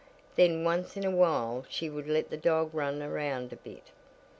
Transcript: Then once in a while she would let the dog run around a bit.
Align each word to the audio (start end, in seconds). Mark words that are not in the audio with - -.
Then 0.35 0.63
once 0.63 0.97
in 0.97 1.05
a 1.05 1.11
while 1.11 1.63
she 1.69 1.87
would 1.87 2.07
let 2.07 2.31
the 2.31 2.35
dog 2.35 2.73
run 2.73 3.03
around 3.03 3.53
a 3.53 3.57
bit. 3.57 3.91